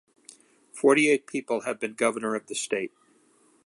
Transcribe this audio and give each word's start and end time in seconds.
Forty-eight 0.73 1.27
people 1.27 1.61
have 1.61 1.79
been 1.79 1.93
governor 1.93 2.33
of 2.33 2.47
the 2.47 2.55
state. 2.55 2.91